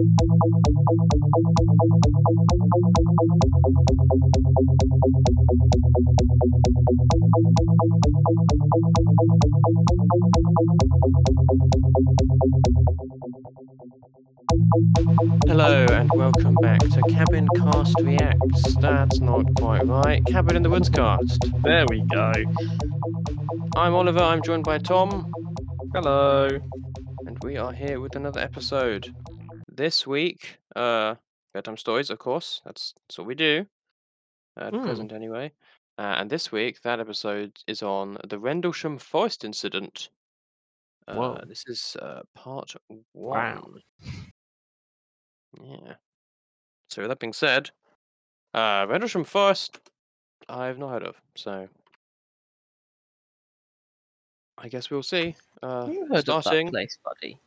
Hello 0.00 0.06
and 15.90 16.10
welcome 16.14 16.54
back 16.62 16.80
to 16.80 17.02
Cabin 17.10 17.46
Cast 17.56 18.00
Reacts. 18.00 18.76
That's 18.76 19.20
not 19.20 19.54
quite 19.56 19.86
right. 19.86 20.24
Cabin 20.24 20.56
in 20.56 20.62
the 20.62 20.70
Woods 20.70 20.88
cast. 20.88 21.44
There 21.62 21.84
we 21.90 22.00
go. 22.00 22.32
I'm 23.76 23.94
Oliver, 23.94 24.20
I'm 24.20 24.40
joined 24.40 24.64
by 24.64 24.78
Tom, 24.78 25.30
Hello. 25.92 26.48
and 27.26 27.36
we 27.42 27.58
are 27.58 27.72
here 27.74 28.00
with 28.00 28.16
another 28.16 28.40
episode. 28.40 29.14
This 29.80 30.06
week, 30.06 30.58
uh, 30.76 31.14
bedtime 31.54 31.78
stories, 31.78 32.10
of 32.10 32.18
course. 32.18 32.60
That's, 32.66 32.92
that's 33.08 33.16
what 33.16 33.26
we 33.26 33.34
do. 33.34 33.64
At 34.58 34.74
Hmm. 34.74 34.82
present, 34.82 35.10
anyway. 35.10 35.52
Uh, 35.96 36.16
and 36.18 36.28
this 36.28 36.52
week, 36.52 36.82
that 36.82 37.00
episode 37.00 37.58
is 37.66 37.82
on 37.82 38.18
the 38.28 38.38
Rendlesham 38.38 38.98
Forest 38.98 39.42
incident. 39.42 40.10
Uh, 41.08 41.14
Whoa. 41.14 41.44
This 41.46 41.64
is 41.66 41.96
uh, 42.02 42.20
part 42.34 42.74
one. 42.90 43.00
Wow. 43.14 43.68
Yeah. 45.62 45.94
So 46.90 47.00
with 47.00 47.08
that 47.08 47.18
being 47.18 47.32
said, 47.32 47.70
uh, 48.52 48.84
Rendlesham 48.86 49.24
Forest, 49.24 49.80
I've 50.50 50.76
not 50.76 50.90
heard 50.90 51.04
of. 51.04 51.16
So 51.36 51.70
I 54.58 54.68
guess 54.68 54.90
we'll 54.90 55.02
see. 55.02 55.36
Uh, 55.62 55.88
you 55.90 56.06
heard 56.06 56.24
starting. 56.24 56.66
of 56.66 56.72
that 56.74 56.78
place, 56.80 56.98
buddy? 57.02 57.40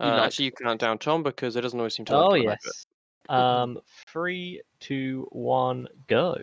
Uh, 0.00 0.06
like- 0.06 0.22
actually, 0.26 0.46
you 0.46 0.52
count 0.52 0.80
down 0.80 0.98
Tom 0.98 1.22
because 1.22 1.56
it 1.56 1.60
doesn't 1.62 1.78
always 1.78 1.94
seem 1.94 2.06
to. 2.06 2.14
Oh 2.14 2.30
when 2.30 2.40
I 2.40 2.42
do 2.44 2.48
it. 2.50 2.58
yes. 2.64 2.86
Um, 3.28 3.78
three, 4.06 4.60
two, 4.80 5.26
one, 5.32 5.88
go. 6.08 6.36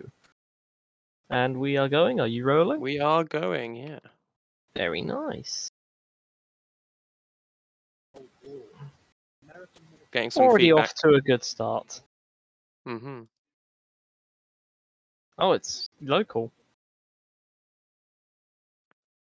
And 1.30 1.58
we 1.60 1.78
are 1.78 1.88
going. 1.88 2.20
Are 2.20 2.28
you 2.28 2.44
rolling? 2.44 2.82
We 2.82 3.00
are 3.00 3.24
going. 3.24 3.76
Yeah. 3.76 4.00
Very 4.76 5.02
nice. 5.02 5.70
Getting 10.12 10.32
some 10.32 10.44
Already 10.44 10.66
feedback. 10.70 10.84
off 10.90 10.94
to 10.96 11.10
a 11.14 11.22
good 11.22 11.44
start. 11.44 12.02
Mm-hmm. 12.88 13.22
Oh, 15.38 15.52
it's 15.54 15.90
local. 16.02 16.52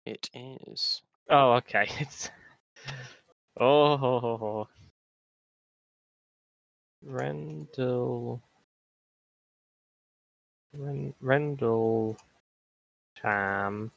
It 0.05 0.29
is. 0.33 1.01
Oh, 1.29 1.53
okay. 1.53 1.88
It's 1.99 2.29
oh, 3.58 3.98
ho, 3.98 4.20
ho, 4.20 4.38
ho. 4.38 4.68
Rendell, 7.04 8.42
Ren, 10.73 11.14
Rendell, 11.22 12.18
Cham, 13.22 13.92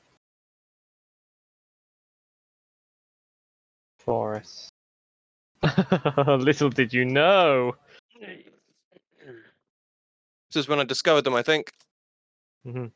Forest. 4.01 4.69
Little 6.17 6.71
did 6.71 6.93
you 6.93 7.05
know. 7.05 7.77
This 10.51 10.57
is 10.57 10.69
when 10.69 10.79
I 10.81 10.85
discovered 10.85 11.23
them, 11.23 11.35
I 11.35 11.43
think. 11.43 11.71
Mhm. 12.67 12.93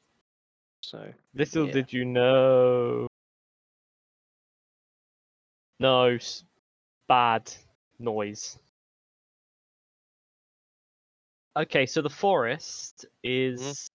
So 0.83 1.13
Little 1.35 1.67
Yeah. 1.67 1.73
did 1.73 1.93
you 1.93 2.05
know. 2.05 3.07
No, 5.79 6.19
bad 7.11 7.53
noise. 7.99 8.57
Okay, 11.57 11.85
so 11.85 12.03
the 12.03 12.09
forest 12.09 13.05
is 13.25 13.61
mm. 13.61 13.89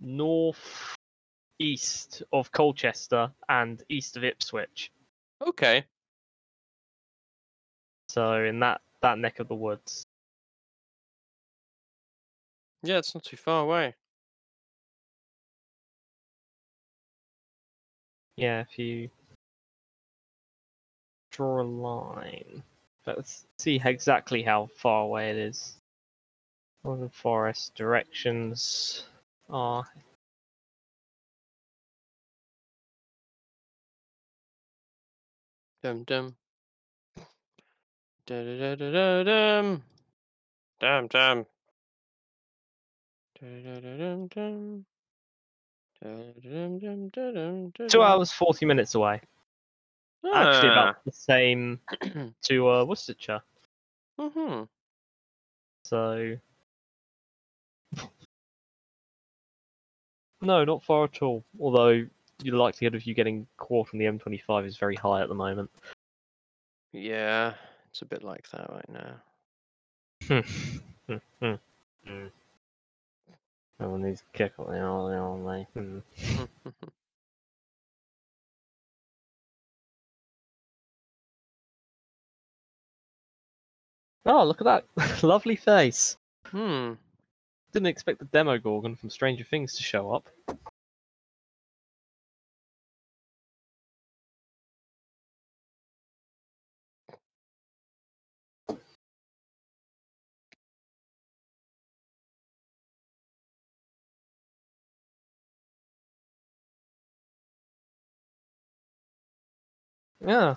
north 0.00 0.94
east 1.58 2.22
of 2.32 2.52
Colchester 2.52 3.32
and 3.48 3.82
east 3.88 4.16
of 4.16 4.22
Ipswich. 4.22 4.92
okay. 5.44 5.84
So 8.08 8.44
in 8.44 8.60
that 8.60 8.80
that 9.02 9.18
neck 9.18 9.40
of 9.40 9.48
the 9.48 9.56
woods. 9.56 10.04
Yeah, 12.84 12.98
it's 12.98 13.12
not 13.12 13.24
too 13.24 13.36
far 13.36 13.64
away. 13.64 13.96
Yeah, 18.36 18.60
if 18.60 18.78
you 18.78 19.10
draw 21.38 21.60
a 21.60 21.62
line. 21.62 22.64
Let's 23.06 23.46
see 23.58 23.80
exactly 23.84 24.42
how 24.42 24.68
far 24.76 25.04
away 25.04 25.30
it 25.30 25.36
is. 25.36 25.76
Northern 26.84 27.08
Forest 27.10 27.76
directions 27.76 29.04
are 29.48 29.84
Dum 35.80 36.02
dum. 36.02 36.34
Da 38.26 38.42
da 38.42 38.58
da 38.58 38.74
da 38.74 38.90
da 38.90 39.22
dum. 39.22 39.82
Dum 40.80 41.06
dum. 41.06 41.46
Two 47.88 48.02
hours 48.02 48.32
forty 48.32 48.66
minutes 48.66 48.96
away. 48.96 49.20
Actually, 50.34 50.68
Ah. 50.70 50.72
about 50.72 51.04
the 51.04 51.12
same 51.12 51.80
to 52.42 52.68
uh, 52.68 52.84
Worcestershire. 52.84 53.42
mm-hmm. 54.20 54.64
So 55.84 56.36
no, 60.42 60.64
not 60.64 60.82
far 60.82 61.04
at 61.04 61.22
all. 61.22 61.44
Although 61.58 62.06
the 62.40 62.50
likelihood 62.50 62.94
of 62.94 63.06
you 63.06 63.14
getting 63.14 63.46
caught 63.56 63.88
on 63.92 63.98
the 63.98 64.04
M25 64.06 64.66
is 64.66 64.76
very 64.76 64.96
high 64.96 65.22
at 65.22 65.28
the 65.28 65.34
moment. 65.34 65.70
Yeah, 66.92 67.54
it's 67.90 68.02
a 68.02 68.06
bit 68.06 68.22
like 68.22 68.48
that 68.50 68.70
right 68.70 68.88
now. 68.88 70.42
Hmm. 71.08 71.16
Hmm. 71.40 71.54
Hmm. 72.06 72.26
Everyone 73.80 74.02
needs 74.02 74.20
to 74.20 74.26
kick 74.34 74.52
on 74.58 74.70
the 74.72 74.78
aren't 74.78 75.70
they? 75.74 75.80
Oh, 84.24 84.44
look 84.44 84.60
at 84.60 84.84
that 84.96 85.22
lovely 85.24 85.56
face. 85.56 86.16
hmm. 86.46 86.92
Didn't 87.72 87.86
expect 87.88 88.20
the 88.20 88.26
Demogorgon 88.26 88.96
from 88.96 89.10
Stranger 89.10 89.44
Things 89.44 89.74
to 89.76 89.82
show 89.82 90.12
up. 90.12 90.28
Yeah. 110.20 110.56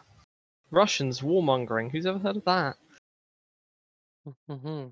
Russians 0.72 1.22
warmongering. 1.22 1.92
Who's 1.92 2.06
ever 2.06 2.20
heard 2.20 2.38
of 2.38 2.46
that? 2.46 2.78
Mm-hmm. 4.50 4.88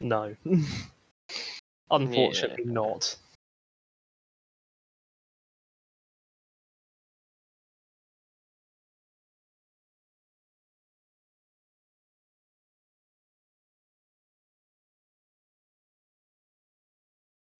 No. 0.00 0.36
Unfortunately 1.90 2.64
not. 2.64 3.16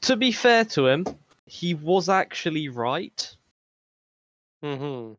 To 0.02 0.16
be 0.16 0.32
fair 0.32 0.64
to 0.66 0.86
him, 0.88 1.06
he 1.46 1.74
was 1.74 2.08
actually 2.08 2.68
right. 2.68 3.36
Mm-hmm. 4.62 5.14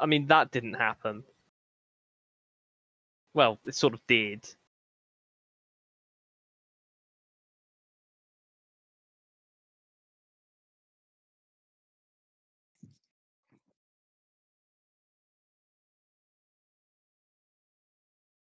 I 0.00 0.06
mean, 0.06 0.26
that 0.26 0.50
didn't 0.50 0.74
happen. 0.74 1.22
Well, 3.34 3.58
it 3.66 3.74
sort 3.74 3.94
of 3.94 4.06
did. 4.06 4.48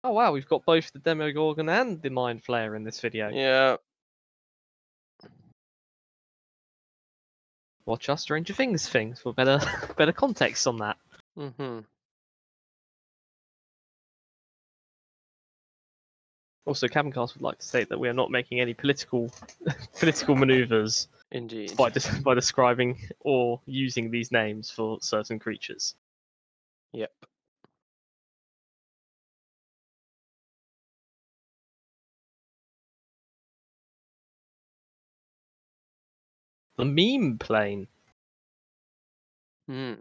Oh 0.03 0.11
wow, 0.11 0.31
we've 0.31 0.47
got 0.47 0.65
both 0.65 0.91
the 0.91 0.99
Demogorgon 0.99 1.69
and 1.69 2.01
the 2.01 2.09
Mind 2.09 2.43
Flayer 2.43 2.75
in 2.75 2.83
this 2.83 2.99
video. 2.99 3.29
Yeah. 3.29 3.77
Watch 7.85 8.09
our 8.09 8.17
Stranger 8.17 8.53
Things 8.53 8.87
things 8.87 9.19
for 9.19 9.33
better 9.33 9.59
better 9.97 10.11
context 10.11 10.65
on 10.67 10.77
that. 10.77 10.97
Mm-hmm. 11.37 11.79
Also, 16.65 16.87
Cabincast 16.87 17.33
would 17.33 17.41
like 17.41 17.57
to 17.59 17.65
state 17.65 17.89
that 17.89 17.99
we 17.99 18.07
are 18.07 18.13
not 18.13 18.29
making 18.29 18.59
any 18.59 18.73
political 18.73 19.31
political 19.99 20.35
manoeuvres 20.35 21.07
Indeed. 21.31 21.75
by 21.75 21.89
des- 21.89 22.21
by 22.23 22.33
describing 22.33 22.99
or 23.19 23.59
using 23.65 24.11
these 24.11 24.31
names 24.31 24.69
for 24.69 24.99
certain 25.01 25.39
creatures. 25.39 25.95
Yep. 26.93 27.11
The 36.81 36.85
meme 36.85 37.37
plane. 37.37 37.87
Hmm. 39.67 39.93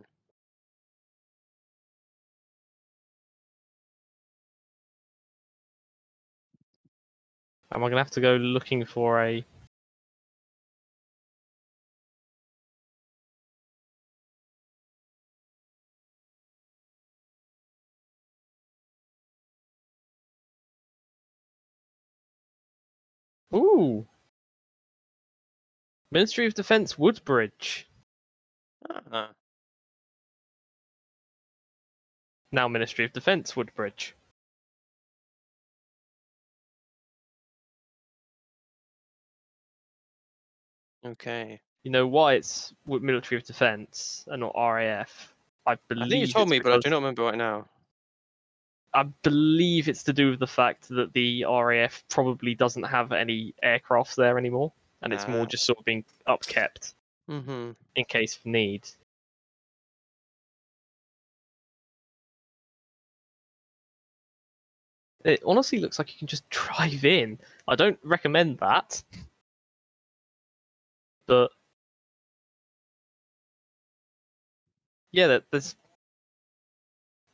Am 7.70 7.84
I 7.84 7.88
gonna 7.90 7.98
have 7.98 8.10
to 8.12 8.22
go 8.22 8.36
looking 8.36 8.86
for 8.86 9.22
a? 9.22 9.44
Ooh. 23.54 24.06
Ministry 26.12 26.46
of 26.46 26.54
Defense 26.54 26.98
Woodbridge. 26.98 27.88
Ah. 29.12 29.30
Now 32.52 32.66
Ministry 32.66 33.04
of 33.04 33.12
Defense 33.12 33.54
Woodbridge. 33.54 34.16
Okay. 41.06 41.60
You 41.84 41.90
know 41.90 42.06
why 42.06 42.34
it's 42.34 42.74
Military 42.86 43.40
of 43.40 43.46
Defense 43.46 44.24
and 44.26 44.40
not 44.40 44.54
RAF? 44.56 45.34
I 45.66 45.76
believe. 45.88 46.06
I 46.06 46.08
think 46.08 46.26
you 46.26 46.32
told 46.32 46.48
me, 46.48 46.60
but 46.60 46.72
I 46.72 46.78
do 46.78 46.90
not 46.90 46.96
remember 46.96 47.22
right 47.22 47.38
now. 47.38 47.66
I 48.92 49.04
believe 49.22 49.88
it's 49.88 50.02
to 50.04 50.12
do 50.12 50.30
with 50.30 50.40
the 50.40 50.46
fact 50.46 50.88
that 50.88 51.12
the 51.12 51.44
RAF 51.44 52.02
probably 52.08 52.54
doesn't 52.54 52.82
have 52.82 53.12
any 53.12 53.54
aircrafts 53.64 54.16
there 54.16 54.36
anymore, 54.36 54.72
and 55.02 55.12
it's 55.12 55.26
more 55.28 55.42
Ah. 55.42 55.46
just 55.46 55.64
sort 55.64 55.78
of 55.78 55.84
being 55.84 56.04
upkept 56.28 56.94
Mm-hmm. 57.28 57.70
in 57.96 58.04
case 58.06 58.36
of 58.36 58.44
need. 58.46 58.88
It 65.24 65.42
honestly 65.44 65.78
looks 65.78 65.98
like 65.98 66.12
you 66.12 66.18
can 66.18 66.26
just 66.26 66.48
drive 66.50 67.04
in. 67.04 67.38
I 67.68 67.76
don't 67.76 67.98
recommend 68.02 68.58
that. 68.58 69.02
But 71.26 71.50
yeah, 75.12 75.38
there's. 75.50 75.76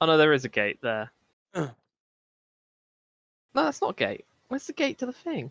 Oh 0.00 0.06
no, 0.06 0.18
there 0.18 0.32
is 0.34 0.44
a 0.44 0.48
gate 0.50 0.78
there. 0.82 1.10
No, 1.54 1.70
that's 3.54 3.80
not 3.80 3.92
a 3.92 3.94
gate. 3.94 4.26
Where's 4.48 4.66
the 4.66 4.74
gate 4.74 4.98
to 4.98 5.06
the 5.06 5.12
thing? 5.12 5.50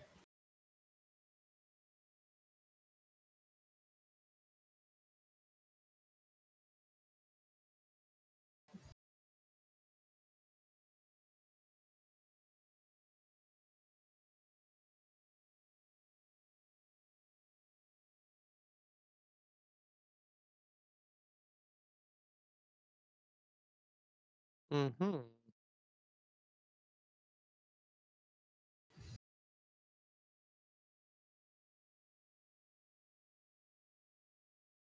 Mm-hmm. 24.75 25.21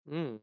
Mm. 0.08 0.38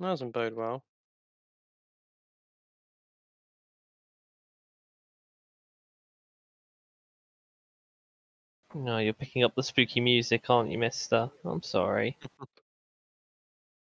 That 0.00 0.08
doesn't 0.08 0.32
bode 0.32 0.54
well. 0.54 0.82
No, 8.74 8.98
you're 8.98 9.12
picking 9.12 9.44
up 9.44 9.54
the 9.54 9.62
spooky 9.62 10.00
music, 10.00 10.50
aren't 10.50 10.70
you, 10.72 10.78
mister? 10.78 11.30
I'm 11.44 11.62
sorry. 11.62 12.18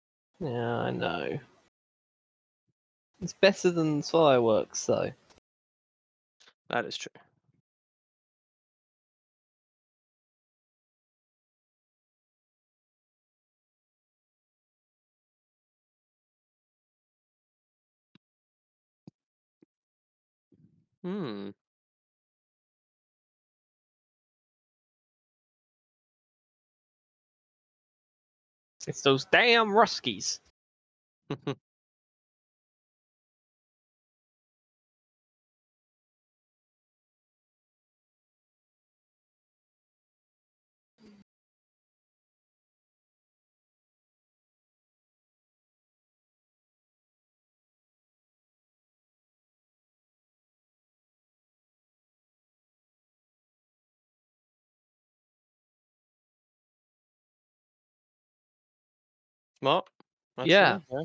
yeah, 0.39 0.77
I 0.79 0.91
know. 0.91 1.39
It's 3.21 3.31
better 3.31 3.71
than 3.71 4.01
fireworks, 4.03 4.85
though. 4.85 5.13
That 6.69 6.85
is 6.85 6.97
true. 6.97 7.11
Hmm. 21.03 21.51
It's 28.87 29.01
those 29.01 29.25
damn 29.31 29.67
Ruskies. 29.67 30.39
Smart. 59.61 59.87
Actually, 60.37 60.49
Yeah. 60.49 60.79
yeah. 60.89 61.03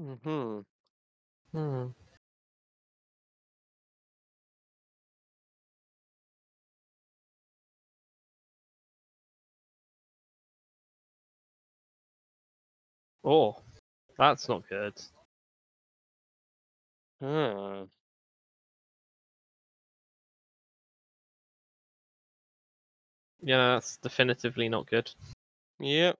Mm-hmm. 0.00 0.60
Hmm. 1.52 1.86
Oh, 13.24 13.56
that's 14.18 14.48
not 14.48 14.68
good. 14.68 14.94
Ah. 17.22 17.86
Yeah, 23.42 23.74
that's 23.74 23.96
definitively 23.98 24.68
not 24.68 24.86
good. 24.86 25.10
Yep. 25.80 26.18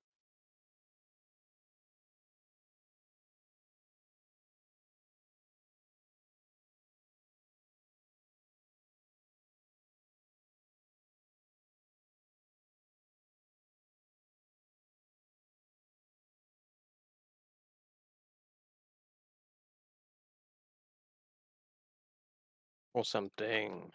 Or 23.01 23.05
something. 23.05 23.93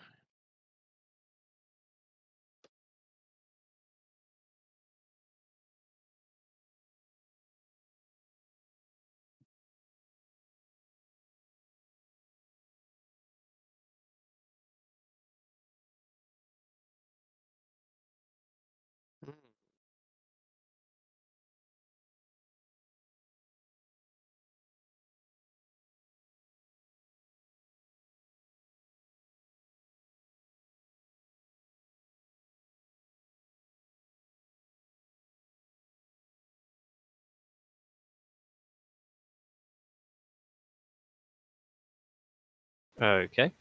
Okay. 43.01 43.51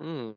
Hmm. 0.00 0.32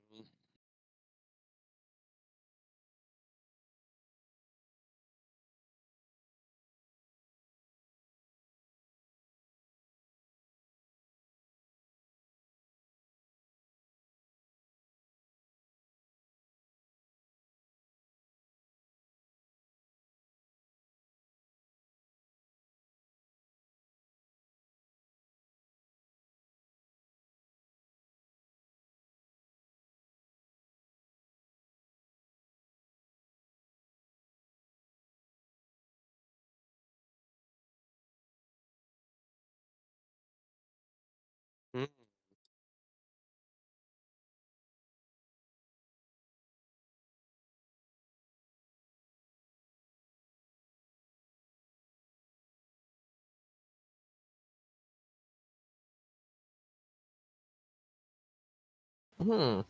Hmm. 59.22 59.62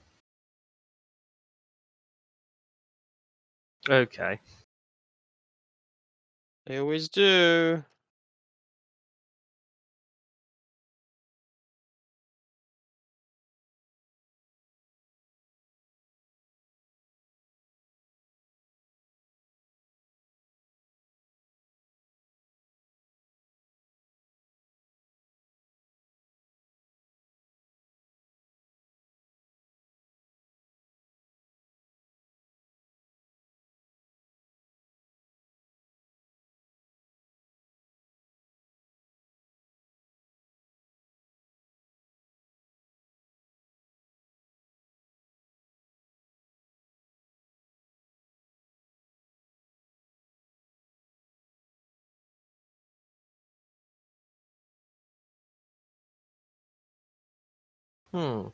Okay. 3.89 4.39
They 6.65 6.77
always 6.79 7.07
do. 7.07 7.83
Hmm. 58.13 58.51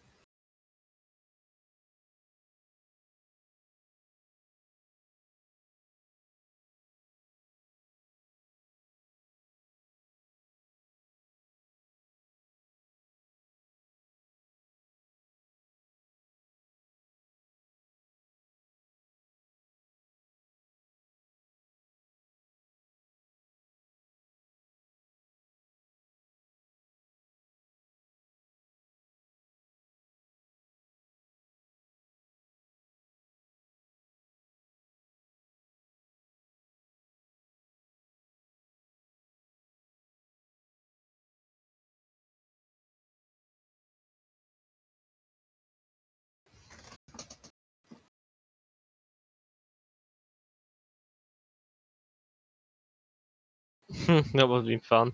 that 54.33 54.47
would 54.47 54.57
have 54.57 54.65
been 54.65 54.79
fun. 54.79 55.11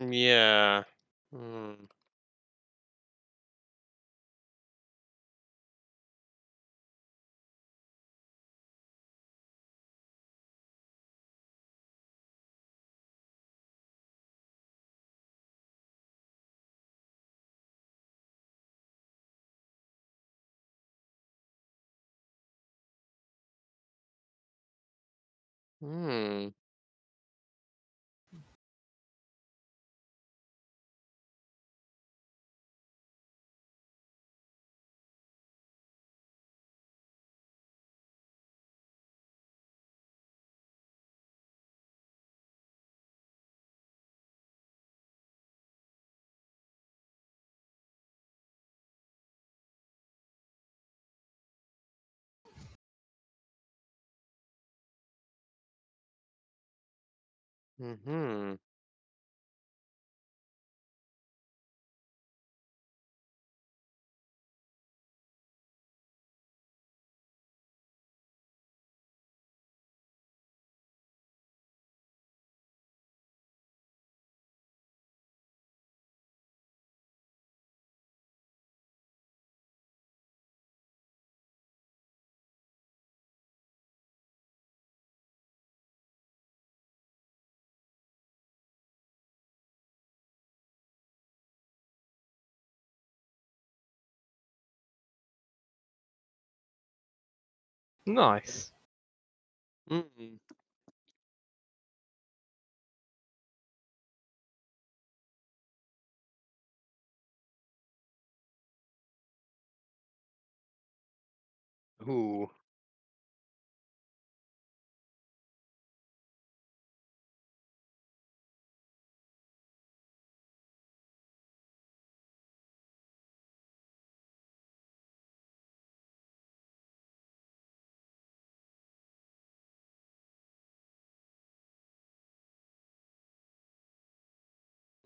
Yeah. 0.00 0.84
Hmm. 1.32 1.74
Hmm. 25.80 26.52
Mm-hmm. 57.80 58.54
Nice. 98.14 98.72
Mm. 99.90 100.38
Ooh. 112.06 112.50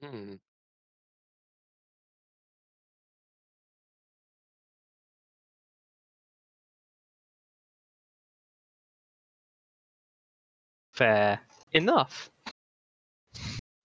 Hmm. 0.04 0.34
Fair 10.92 11.40
enough. 11.72 12.30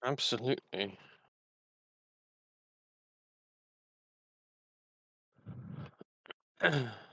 Absolutely. 0.04 1.00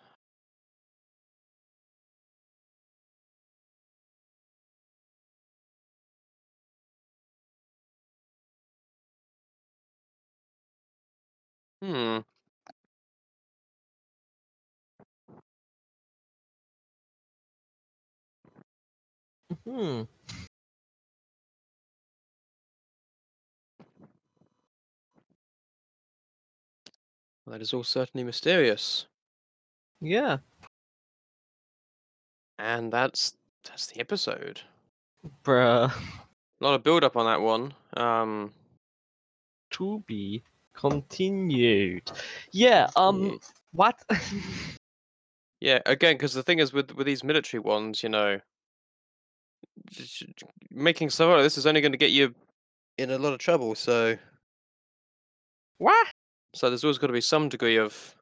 Hmm. 19.66 20.02
Well, 27.44 27.52
that 27.52 27.62
is 27.62 27.72
all 27.72 27.82
certainly 27.84 28.24
mysterious. 28.24 29.06
Yeah. 30.00 30.38
And 32.58 32.92
that's 32.92 33.34
that's 33.64 33.86
the 33.86 34.00
episode. 34.00 34.60
Bruh. 35.44 35.92
A 35.92 36.64
lot 36.64 36.74
of 36.74 36.82
build 36.82 37.04
up 37.04 37.16
on 37.16 37.26
that 37.26 37.40
one. 37.40 37.74
Um 37.96 38.52
To 39.72 40.02
be 40.06 40.42
continued. 40.74 42.10
Yeah. 42.52 42.88
Um. 42.96 43.40
What? 43.72 44.00
yeah, 45.60 45.80
again, 45.86 46.14
because 46.14 46.34
the 46.34 46.42
thing 46.42 46.60
is 46.60 46.72
with 46.72 46.92
with 46.92 47.06
these 47.06 47.24
military 47.24 47.60
ones, 47.60 48.02
you 48.02 48.08
know, 48.08 48.40
making 50.70 51.10
stuff 51.10 51.42
this 51.42 51.58
is 51.58 51.66
only 51.66 51.80
going 51.80 51.92
to 51.92 51.98
get 51.98 52.10
you 52.10 52.34
in 52.98 53.10
a 53.10 53.18
lot 53.18 53.32
of 53.32 53.38
trouble. 53.38 53.74
So, 53.74 54.16
what? 55.78 56.06
so 56.56 56.70
there's 56.70 56.84
always 56.84 56.98
got 56.98 57.08
to 57.08 57.12
be 57.12 57.20
some 57.20 57.48
degree 57.48 57.76
of 57.76 58.14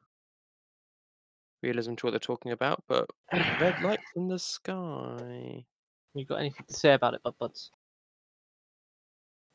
realism 1.63 1.95
to 1.95 2.05
what 2.05 2.11
they're 2.11 2.19
talking 2.19 2.51
about. 2.51 2.83
But 2.87 3.09
red 3.33 3.81
light 3.83 3.99
from 4.13 4.27
the 4.27 4.37
sky. 4.37 5.63
You 6.13 6.25
got 6.25 6.39
anything 6.39 6.65
to 6.67 6.73
say 6.73 6.93
about 6.93 7.13
it, 7.13 7.23
Bud 7.23 7.35
Buds? 7.39 7.71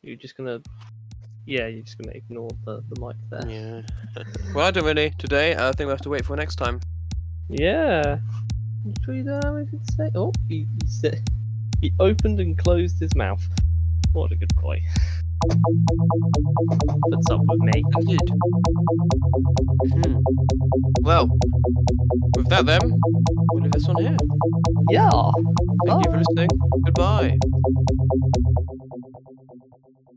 You're 0.03 0.17
just 0.17 0.37
gonna. 0.37 0.61
Yeah, 1.47 1.67
you're 1.67 1.83
just 1.83 1.99
gonna 1.99 2.17
ignore 2.17 2.51
the, 2.65 2.83
the 2.89 3.07
mic 3.07 3.17
there. 3.31 3.51
Yeah. 3.51 4.23
well, 4.55 4.67
I 4.67 4.71
don't 4.71 4.85
really 4.85 5.11
today. 5.19 5.55
I 5.55 5.73
think 5.73 5.81
we 5.81 5.85
will 5.87 5.93
have 5.93 6.01
to 6.03 6.11
wait 6.11 6.25
for 6.25 6.37
next 6.37 6.57
time. 6.57 6.81
Yeah. 7.49 8.19
You 8.85 8.95
sure 9.05 9.15
you 9.15 9.25
don't 9.25 9.45
have 9.45 9.57
anything 9.57 9.81
to 9.87 9.93
say? 9.93 10.11
Oh, 10.15 10.33
he, 10.49 10.67
he 10.81 10.89
said 10.89 11.23
he 11.81 11.93
opened 11.99 12.41
and 12.41 12.57
closed 12.59 13.01
his 13.01 13.15
mouth. 13.15 13.43
What 14.13 14.33
a 14.33 14.37
good 14.37 14.55
boy. 14.61 14.83
What's 17.09 17.31
up 17.31 17.41
with 17.49 17.61
me? 17.61 17.83
Indeed. 17.97 18.31
Hmm. 19.93 20.17
Well, 21.01 21.29
with 22.37 22.49
that 22.49 22.67
then, 22.67 22.81
we'll 23.53 23.63
leave 23.63 23.73
this 23.73 23.87
one 23.87 24.03
here. 24.03 24.17
Yeah. 24.91 25.31
Thank 25.87 26.05
you 26.05 26.13
for 26.13 26.19
listening. 26.19 26.51
Goodbye. 26.85 27.39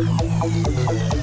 Música 0.00 1.19